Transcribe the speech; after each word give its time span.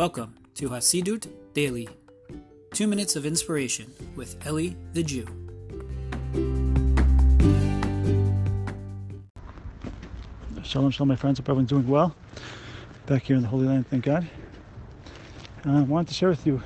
Welcome 0.00 0.34
to 0.54 0.70
Hasidut 0.70 1.28
Daily, 1.52 1.86
two 2.72 2.86
minutes 2.86 3.16
of 3.16 3.26
inspiration 3.26 3.92
with 4.16 4.34
Eli 4.46 4.70
the 4.94 5.02
Jew. 5.02 5.26
Shalom, 10.62 10.90
shalom, 10.90 11.08
my 11.08 11.16
friends. 11.16 11.38
Hope 11.38 11.50
everyone's 11.50 11.68
doing 11.68 11.86
well. 11.86 12.16
Back 13.04 13.24
here 13.24 13.36
in 13.36 13.42
the 13.42 13.48
Holy 13.48 13.66
Land, 13.66 13.88
thank 13.88 14.04
God. 14.04 14.26
I 15.66 15.82
wanted 15.82 16.08
to 16.08 16.14
share 16.14 16.30
with 16.30 16.46
you 16.46 16.62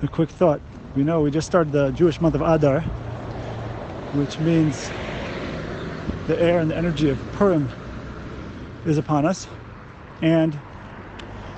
a 0.00 0.06
quick 0.06 0.30
thought. 0.30 0.60
We 0.94 1.02
know 1.02 1.20
we 1.20 1.32
just 1.32 1.48
started 1.48 1.72
the 1.72 1.90
Jewish 1.90 2.20
month 2.20 2.36
of 2.36 2.42
Adar, 2.42 2.82
which 4.12 4.38
means 4.38 4.88
the 6.28 6.40
air 6.40 6.60
and 6.60 6.70
the 6.70 6.76
energy 6.76 7.10
of 7.10 7.18
Purim 7.32 7.68
is 8.86 8.98
upon 8.98 9.26
us. 9.26 9.48
And 10.22 10.56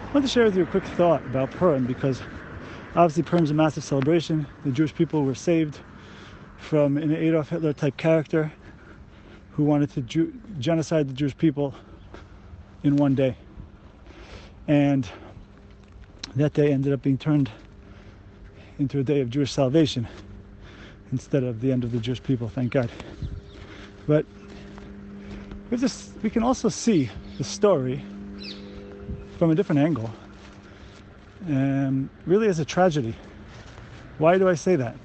I 0.06 0.10
want 0.12 0.24
to 0.24 0.30
share 0.32 0.44
with 0.44 0.56
you 0.56 0.62
a 0.62 0.66
quick 0.66 0.84
thought 0.84 1.26
about 1.26 1.50
Purim 1.50 1.84
because 1.84 2.22
obviously 2.94 3.24
Purim 3.24 3.44
is 3.44 3.50
a 3.50 3.54
massive 3.54 3.82
celebration. 3.82 4.46
The 4.64 4.70
Jewish 4.70 4.94
people 4.94 5.24
were 5.24 5.34
saved 5.34 5.80
from 6.56 6.96
an 6.96 7.12
Adolf 7.12 7.50
Hitler 7.50 7.72
type 7.72 7.96
character 7.96 8.52
who 9.52 9.64
wanted 9.64 9.90
to 9.90 10.00
Jew- 10.02 10.32
genocide 10.58 11.08
the 11.08 11.12
Jewish 11.12 11.36
people 11.36 11.74
in 12.84 12.96
one 12.96 13.14
day. 13.16 13.36
And 14.68 15.08
that 16.36 16.54
day 16.54 16.72
ended 16.72 16.92
up 16.92 17.02
being 17.02 17.18
turned 17.18 17.50
into 18.78 19.00
a 19.00 19.02
day 19.02 19.20
of 19.20 19.28
Jewish 19.28 19.52
salvation 19.52 20.06
instead 21.12 21.42
of 21.42 21.60
the 21.60 21.72
end 21.72 21.82
of 21.82 21.90
the 21.90 21.98
Jewish 21.98 22.22
people, 22.22 22.48
thank 22.48 22.72
God. 22.72 22.90
But 24.06 24.24
we, 25.68 25.76
just, 25.76 26.12
we 26.22 26.30
can 26.30 26.44
also 26.44 26.68
see 26.68 27.10
the 27.38 27.44
story 27.44 28.04
from 29.36 29.50
a 29.50 29.54
different 29.54 29.80
angle, 29.80 30.10
um, 31.48 32.10
really 32.26 32.48
as 32.48 32.58
a 32.58 32.64
tragedy. 32.64 33.14
Why 34.18 34.38
do 34.38 34.48
I 34.48 34.54
say 34.54 34.76
that? 34.76 34.96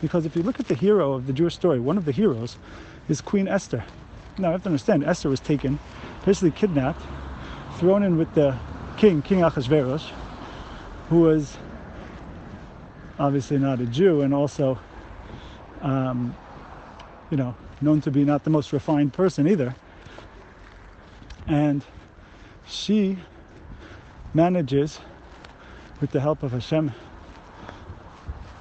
Because 0.00 0.26
if 0.26 0.34
you 0.36 0.42
look 0.42 0.60
at 0.60 0.68
the 0.68 0.74
hero 0.74 1.12
of 1.12 1.26
the 1.26 1.32
Jewish 1.32 1.54
story, 1.54 1.80
one 1.80 1.96
of 1.98 2.04
the 2.04 2.12
heroes 2.12 2.56
is 3.08 3.20
Queen 3.20 3.48
Esther. 3.48 3.84
Now, 4.38 4.48
you 4.48 4.52
have 4.52 4.62
to 4.62 4.68
understand, 4.68 5.04
Esther 5.04 5.28
was 5.28 5.40
taken, 5.40 5.78
basically 6.24 6.50
kidnapped, 6.50 7.02
thrown 7.78 8.02
in 8.02 8.16
with 8.16 8.34
the 8.34 8.56
king, 8.96 9.22
King 9.22 9.40
Achashverosh, 9.40 10.10
who 11.08 11.20
was 11.20 11.56
obviously 13.18 13.58
not 13.58 13.80
a 13.80 13.86
Jew 13.86 14.22
and 14.22 14.34
also, 14.34 14.78
um, 15.80 16.36
you 17.30 17.36
know, 17.36 17.54
known 17.80 18.00
to 18.02 18.10
be 18.10 18.24
not 18.24 18.44
the 18.44 18.50
most 18.50 18.72
refined 18.72 19.12
person 19.12 19.46
either. 19.48 19.74
And 21.46 21.84
she 22.66 23.18
manages, 24.36 25.00
with 26.00 26.10
the 26.10 26.20
help 26.20 26.42
of 26.42 26.52
Hashem, 26.52 26.92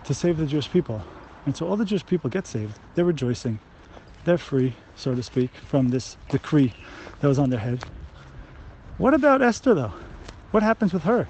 to 0.05 0.13
save 0.13 0.37
the 0.37 0.45
Jewish 0.45 0.71
people. 0.71 1.03
And 1.45 1.55
so 1.55 1.67
all 1.67 1.75
the 1.75 1.85
Jewish 1.85 2.05
people 2.05 2.29
get 2.29 2.47
saved. 2.47 2.79
They're 2.95 3.05
rejoicing. 3.05 3.59
They're 4.23 4.39
free, 4.39 4.73
so 4.95 5.13
to 5.13 5.21
speak, 5.21 5.51
from 5.67 5.89
this 5.89 6.17
decree 6.29 6.73
that 7.19 7.27
was 7.27 7.37
on 7.37 7.49
their 7.49 7.59
head. 7.59 7.83
What 8.97 9.13
about 9.13 9.41
Esther, 9.41 9.75
though? 9.75 9.93
What 10.51 10.63
happens 10.63 10.93
with 10.93 11.03
her? 11.03 11.27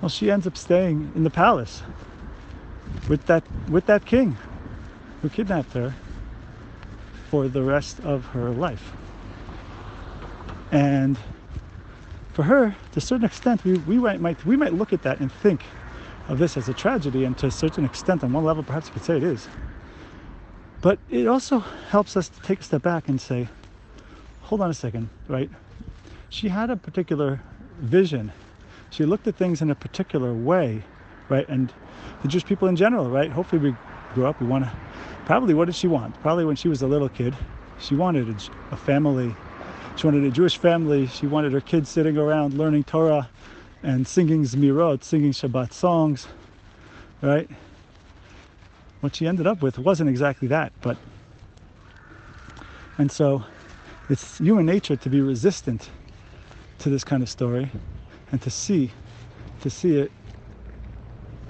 Well, 0.00 0.08
she 0.08 0.30
ends 0.30 0.46
up 0.46 0.56
staying 0.56 1.12
in 1.14 1.24
the 1.24 1.30
palace 1.30 1.82
with 3.08 3.26
that 3.26 3.44
with 3.68 3.86
that 3.86 4.06
king 4.06 4.36
who 5.20 5.28
kidnapped 5.28 5.72
her 5.74 5.94
for 7.30 7.48
the 7.48 7.62
rest 7.62 8.00
of 8.00 8.24
her 8.26 8.50
life. 8.50 8.92
And 10.70 11.18
for 12.38 12.44
her, 12.44 12.76
to 12.92 12.98
a 12.98 13.00
certain 13.00 13.24
extent, 13.24 13.64
we, 13.64 13.72
we 13.78 13.98
might, 13.98 14.20
might 14.20 14.46
we 14.46 14.54
might 14.54 14.72
look 14.72 14.92
at 14.92 15.02
that 15.02 15.18
and 15.18 15.32
think 15.32 15.60
of 16.28 16.38
this 16.38 16.56
as 16.56 16.68
a 16.68 16.72
tragedy, 16.72 17.24
and 17.24 17.36
to 17.36 17.46
a 17.46 17.50
certain 17.50 17.84
extent, 17.84 18.22
on 18.22 18.32
one 18.32 18.44
level, 18.44 18.62
perhaps 18.62 18.86
you 18.86 18.92
could 18.92 19.02
say 19.02 19.16
it 19.16 19.24
is. 19.24 19.48
But 20.80 21.00
it 21.10 21.26
also 21.26 21.58
helps 21.58 22.16
us 22.16 22.28
to 22.28 22.40
take 22.42 22.60
a 22.60 22.62
step 22.62 22.82
back 22.82 23.08
and 23.08 23.20
say, 23.20 23.48
hold 24.42 24.60
on 24.60 24.70
a 24.70 24.74
second, 24.74 25.08
right? 25.26 25.50
She 26.28 26.48
had 26.48 26.70
a 26.70 26.76
particular 26.76 27.40
vision. 27.80 28.30
She 28.90 29.04
looked 29.04 29.26
at 29.26 29.34
things 29.34 29.60
in 29.60 29.72
a 29.72 29.74
particular 29.74 30.32
way, 30.32 30.84
right? 31.28 31.48
And 31.48 31.72
the 32.22 32.28
Jewish 32.28 32.44
people 32.44 32.68
in 32.68 32.76
general, 32.76 33.10
right? 33.10 33.32
Hopefully, 33.32 33.70
we 33.70 33.76
grew 34.14 34.26
up, 34.26 34.40
we 34.40 34.46
want 34.46 34.64
to. 34.64 34.72
Probably, 35.26 35.54
what 35.54 35.64
did 35.64 35.74
she 35.74 35.88
want? 35.88 36.14
Probably 36.22 36.44
when 36.44 36.54
she 36.54 36.68
was 36.68 36.82
a 36.82 36.86
little 36.86 37.08
kid, 37.08 37.34
she 37.80 37.96
wanted 37.96 38.28
a, 38.28 38.74
a 38.74 38.76
family. 38.76 39.34
She 39.98 40.06
wanted 40.06 40.22
a 40.22 40.30
Jewish 40.30 40.56
family. 40.56 41.08
She 41.08 41.26
wanted 41.26 41.52
her 41.52 41.60
kids 41.60 41.88
sitting 41.88 42.16
around 42.16 42.54
learning 42.54 42.84
Torah 42.84 43.28
and 43.82 44.06
singing 44.06 44.44
Zmirot, 44.44 45.02
singing 45.02 45.32
Shabbat 45.32 45.72
songs, 45.72 46.28
right? 47.20 47.50
What 49.00 49.16
she 49.16 49.26
ended 49.26 49.48
up 49.48 49.60
with 49.60 49.76
wasn't 49.76 50.08
exactly 50.08 50.46
that, 50.48 50.72
but. 50.82 50.96
And 52.96 53.10
so 53.10 53.42
it's 54.08 54.38
human 54.38 54.66
nature 54.66 54.94
to 54.94 55.10
be 55.10 55.20
resistant 55.20 55.90
to 56.78 56.90
this 56.90 57.02
kind 57.02 57.20
of 57.20 57.28
story 57.28 57.68
and 58.30 58.40
to 58.42 58.50
see, 58.50 58.92
to 59.62 59.70
see 59.70 59.98
it, 59.98 60.12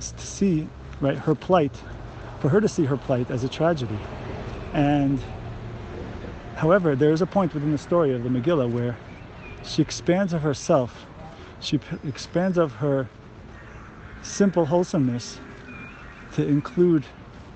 to 0.01 0.27
see, 0.27 0.67
right, 1.03 1.19
her 1.19 1.35
plight, 1.35 1.77
for 2.41 2.49
her 2.49 2.63
to 2.63 2.69
see 2.69 2.87
her 2.87 2.97
plight 2.97 3.31
as 3.31 3.45
a 3.45 3.49
tragedy. 3.51 3.99
And 4.73 5.23
however, 6.59 6.95
there 6.95 7.13
is 7.13 7.23
a 7.23 7.27
point 7.27 7.55
within 7.55 7.73
the 7.73 7.79
story 7.79 8.13
of 8.13 8.23
the 8.23 8.29
Megillah 8.29 8.71
where 8.71 8.97
she 9.65 9.81
expands 9.81 10.33
of 10.33 10.43
herself 10.43 11.07
she 11.61 11.81
expands 12.05 12.57
of 12.59 12.75
her 12.75 13.09
simple 14.23 14.67
wholesomeness 14.67 15.41
to 16.35 16.47
include 16.47 17.05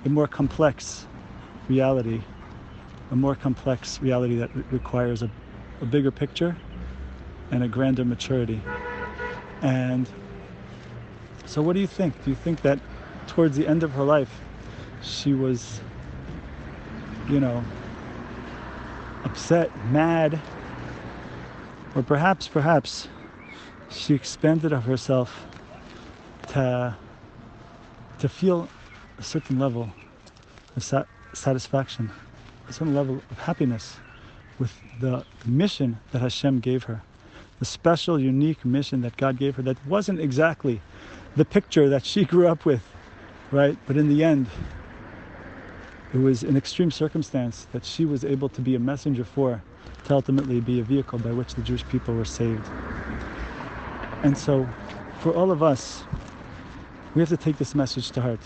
a 0.04 0.08
more 0.08 0.26
complex 0.26 1.06
reality, 1.68 2.20
a 3.10 3.16
more 3.16 3.34
complex 3.34 4.00
reality 4.00 4.36
that 4.36 4.54
re- 4.56 4.64
requires 4.70 5.22
a, 5.22 5.30
a 5.80 5.86
bigger 5.86 6.10
picture 6.10 6.56
and 7.50 7.62
a 7.62 7.68
grander 7.68 8.04
maturity. 8.04 8.60
And 9.60 10.08
so, 11.46 11.62
what 11.62 11.74
do 11.74 11.80
you 11.80 11.86
think? 11.86 12.24
Do 12.24 12.30
you 12.30 12.36
think 12.36 12.62
that 12.62 12.80
towards 13.28 13.56
the 13.56 13.68
end 13.68 13.84
of 13.84 13.92
her 13.92 14.02
life, 14.02 14.40
she 15.02 15.32
was, 15.32 15.80
you 17.28 17.38
know, 17.38 17.64
upset, 19.24 19.70
mad, 19.90 20.40
or 21.94 22.02
perhaps, 22.02 22.48
perhaps, 22.48 23.08
she 23.90 24.14
expanded 24.14 24.72
of 24.72 24.84
herself 24.84 25.44
to, 26.48 26.96
to 28.18 28.28
feel 28.28 28.68
a 29.18 29.22
certain 29.22 29.58
level 29.58 29.92
of 30.76 30.82
sat- 30.82 31.08
satisfaction, 31.32 32.10
a 32.68 32.72
certain 32.72 32.94
level 32.94 33.22
of 33.30 33.38
happiness 33.38 33.98
with 34.58 34.80
the 35.00 35.24
mission 35.46 35.98
that 36.12 36.20
Hashem 36.20 36.60
gave 36.60 36.84
her, 36.84 37.02
the 37.58 37.64
special, 37.64 38.18
unique 38.20 38.64
mission 38.64 39.02
that 39.02 39.16
God 39.16 39.38
gave 39.38 39.56
her 39.56 39.62
that 39.62 39.76
wasn't 39.86 40.20
exactly 40.20 40.80
the 41.36 41.44
picture 41.44 41.88
that 41.88 42.04
she 42.04 42.24
grew 42.24 42.48
up 42.48 42.64
with, 42.64 42.82
right? 43.50 43.76
But 43.86 43.96
in 43.96 44.08
the 44.08 44.24
end, 44.24 44.46
it 46.14 46.18
was 46.18 46.42
an 46.42 46.56
extreme 46.56 46.90
circumstance 46.90 47.66
that 47.72 47.84
she 47.84 48.04
was 48.04 48.24
able 48.24 48.48
to 48.50 48.60
be 48.60 48.74
a 48.74 48.78
messenger 48.78 49.24
for, 49.24 49.62
to 50.04 50.14
ultimately 50.14 50.60
be 50.60 50.78
a 50.80 50.82
vehicle 50.82 51.18
by 51.18 51.32
which 51.32 51.54
the 51.54 51.62
Jewish 51.62 51.86
people 51.88 52.14
were 52.14 52.24
saved. 52.24 52.66
And 54.22 54.36
so, 54.36 54.68
for 55.20 55.32
all 55.34 55.50
of 55.50 55.62
us, 55.62 56.04
we 57.14 57.20
have 57.20 57.30
to 57.30 57.36
take 57.36 57.56
this 57.56 57.74
message 57.74 58.10
to 58.12 58.20
heart, 58.20 58.40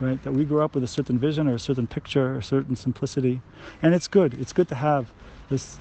right? 0.00 0.22
That 0.22 0.32
we 0.32 0.44
grew 0.44 0.62
up 0.62 0.74
with 0.74 0.84
a 0.84 0.88
certain 0.88 1.18
vision 1.18 1.48
or 1.48 1.54
a 1.54 1.58
certain 1.58 1.86
picture 1.86 2.34
or 2.34 2.38
a 2.38 2.42
certain 2.42 2.76
simplicity. 2.76 3.40
And 3.82 3.94
it's 3.94 4.08
good. 4.08 4.34
It's 4.34 4.52
good 4.52 4.68
to 4.68 4.74
have 4.74 5.12
this, 5.48 5.78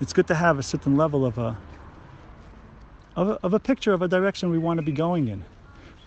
it's 0.00 0.12
good 0.12 0.26
to 0.28 0.34
have 0.34 0.58
a 0.58 0.62
certain 0.62 0.96
level 0.96 1.26
of 1.26 1.38
a, 1.38 1.56
of 3.16 3.30
a, 3.30 3.32
of 3.42 3.52
a 3.52 3.60
picture 3.60 3.92
of 3.92 4.02
a 4.02 4.08
direction 4.08 4.50
we 4.50 4.58
want 4.58 4.78
to 4.78 4.84
be 4.84 4.92
going 4.92 5.28
in. 5.28 5.44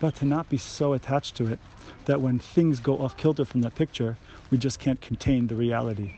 But 0.00 0.14
to 0.16 0.24
not 0.24 0.48
be 0.48 0.58
so 0.58 0.92
attached 0.92 1.36
to 1.36 1.46
it 1.46 1.58
that 2.04 2.20
when 2.20 2.38
things 2.38 2.80
go 2.80 2.98
off 2.98 3.16
kilter 3.16 3.44
from 3.44 3.62
that 3.62 3.74
picture, 3.74 4.16
we 4.50 4.58
just 4.58 4.78
can't 4.78 5.00
contain 5.00 5.46
the 5.46 5.54
reality 5.54 6.10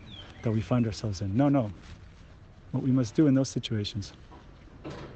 that 0.43 0.51
we 0.51 0.61
find 0.61 0.87
ourselves 0.87 1.21
in. 1.21 1.37
No, 1.37 1.49
no. 1.49 1.71
What 2.73 2.83
we 2.83 2.93
must 2.93 3.15
do 3.15 3.27
in 3.27 3.35
those 3.35 3.49
situations 3.49 4.13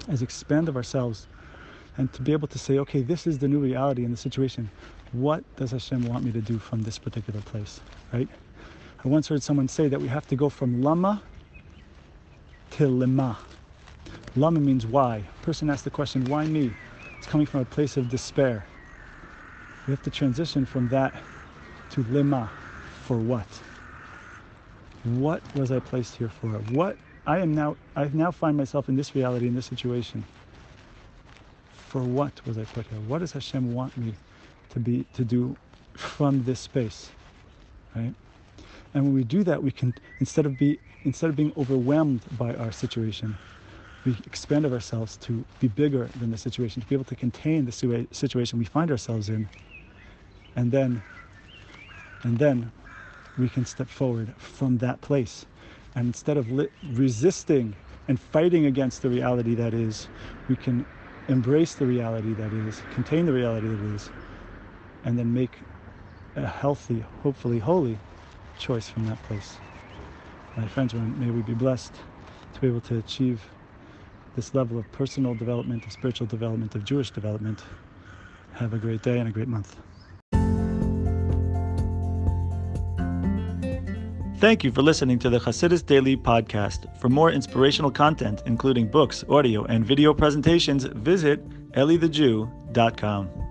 is 0.09 0.23
expand 0.23 0.69
of 0.69 0.77
ourselves 0.77 1.27
and 1.97 2.13
to 2.13 2.23
be 2.23 2.33
able 2.33 2.49
to 2.49 2.59
say, 2.59 2.79
okay, 2.81 3.03
this 3.03 3.27
is 3.27 3.39
the 3.39 3.49
new 3.49 3.59
reality 3.59 4.05
in 4.05 4.11
the 4.11 4.17
situation. 4.17 4.71
What 5.13 5.45
does 5.57 5.71
Hashem 5.71 6.03
want 6.09 6.25
me 6.25 6.33
to 6.33 6.41
do 6.41 6.59
from 6.59 6.83
this 6.83 6.99
particular 6.99 7.41
place, 7.43 7.81
right? 8.13 8.29
I 9.05 9.09
once 9.09 9.29
heard 9.29 9.43
someone 9.43 9.69
say 9.69 9.87
that 9.89 10.01
we 10.01 10.09
have 10.09 10.27
to 10.29 10.37
go 10.37 10.49
from 10.49 10.83
lama 10.83 11.23
to 12.73 12.89
lema. 12.89 13.37
Lama 14.35 14.59
means 14.59 14.87
why. 14.87 15.19
A 15.19 15.45
person 15.45 15.71
asks 15.71 15.83
the 15.83 15.91
question, 15.91 16.25
why 16.25 16.47
me? 16.47 16.73
It's 17.19 17.27
coming 17.27 17.47
from 17.47 17.61
a 17.61 17.67
place 17.67 17.97
of 17.97 18.09
despair. 18.09 18.67
We 19.87 19.93
have 19.93 20.03
to 20.05 20.11
transition 20.11 20.67
from 20.67 20.89
that 20.89 21.15
to 21.91 22.05
lema, 22.05 22.51
for 23.03 23.19
what? 23.19 23.49
What 25.05 25.43
was 25.55 25.73
I 25.73 25.81
placed 25.81 26.17
here 26.17 26.31
for? 26.31 26.51
What 26.59 26.99
I 27.27 27.41
am 27.41 27.55
now 27.55 27.77
I 27.97 28.09
now 28.13 28.31
find 28.33 28.57
myself 28.57 28.89
in 28.89 28.97
this 28.97 29.15
reality, 29.15 29.49
in 29.49 29.55
this 29.55 29.67
situation. 29.67 30.25
for 31.89 32.05
what 32.05 32.45
was 32.47 32.59
I 32.59 32.65
put 32.65 32.87
here? 32.89 33.01
What 33.01 33.21
does 33.21 33.33
Hashem 33.33 33.75
want 33.75 33.97
me 33.97 34.15
to 34.71 34.81
be 34.81 35.07
to 35.15 35.25
do 35.25 35.57
from 35.95 36.45
this 36.45 36.61
space? 36.61 37.13
Right? 37.97 38.15
And 38.95 39.05
when 39.05 39.15
we 39.15 39.25
do 39.25 39.45
that, 39.45 39.63
we 39.63 39.73
can 39.73 39.95
instead 40.21 40.47
of 40.47 40.59
be 40.59 40.81
instead 41.05 41.31
of 41.31 41.37
being 41.37 41.53
overwhelmed 41.57 42.23
by 42.39 42.55
our 42.57 42.73
situation, 42.73 43.39
we 44.05 44.21
expand 44.27 44.67
ourselves 44.67 45.17
to 45.19 45.45
be 45.61 45.69
bigger 45.69 46.11
than 46.15 46.31
the 46.31 46.39
situation, 46.39 46.83
to 46.83 46.89
be 46.89 46.95
able 46.95 47.05
to 47.05 47.17
contain 47.17 47.65
the 47.65 48.07
situation 48.13 48.59
we 48.59 48.65
find 48.65 48.91
ourselves 48.91 49.29
in, 49.29 49.49
and 50.57 50.73
then 50.73 51.03
and 52.23 52.39
then 52.39 52.73
we 53.37 53.49
can 53.49 53.65
step 53.65 53.89
forward 53.89 54.35
from 54.39 54.79
that 54.79 55.01
place. 55.01 55.47
And 55.95 56.07
instead 56.09 56.37
of 56.37 56.51
li- 56.51 56.69
resisting 56.83 57.77
and 58.09 58.21
fighting 58.21 58.67
against 58.67 59.03
the 59.03 59.11
reality 59.11 59.55
that 59.55 59.75
is, 59.75 60.09
we 60.49 60.57
can 60.57 60.87
embrace 61.29 61.75
the 61.75 61.87
reality 61.87 62.35
that 62.35 62.53
is, 62.53 62.83
contain 62.91 63.27
the 63.27 63.33
reality 63.33 63.69
that 63.69 63.81
is, 63.81 64.11
and 65.05 65.19
then 65.19 65.33
make 65.33 65.63
a 66.37 66.47
healthy, 66.47 67.01
hopefully 67.01 67.59
holy 67.59 68.01
choice 68.57 68.89
from 68.89 69.07
that 69.07 69.23
place. 69.23 69.59
My 70.57 70.69
friends, 70.69 70.95
may 70.95 71.31
we 71.31 71.43
be 71.43 71.55
blessed 71.55 71.95
to 72.55 72.61
be 72.61 72.69
able 72.69 72.81
to 72.83 72.99
achieve 72.99 73.51
this 74.35 74.55
level 74.55 74.79
of 74.79 74.91
personal 74.93 75.35
development, 75.35 75.85
of 75.85 75.93
spiritual 75.93 76.27
development, 76.27 76.75
of 76.75 76.85
Jewish 76.85 77.11
development. 77.11 77.63
Have 78.55 78.75
a 78.75 78.79
great 78.79 79.03
day 79.03 79.19
and 79.19 79.29
a 79.29 79.33
great 79.33 79.49
month. 79.49 79.77
Thank 84.39 84.63
you 84.63 84.73
for 84.73 84.83
listening 84.83 85.19
to 85.21 85.31
the 85.31 85.39
Chassidus 85.39 85.85
Daily 85.87 86.17
Podcast. 86.17 86.95
For 87.01 87.09
more 87.09 87.31
inspirational 87.31 87.91
content, 87.91 88.43
including 88.45 88.89
books, 88.89 89.25
audio, 89.29 89.65
and 89.65 89.87
video 89.87 90.13
presentations, 90.13 90.85
visit 90.85 91.49
elliethejew.com. 91.73 93.44